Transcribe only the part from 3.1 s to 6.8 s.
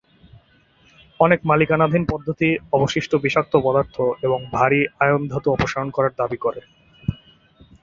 বিষাক্ত পদার্থ এবং ভারী আয়ন ধাতু অপসারণ করার দাবি করে।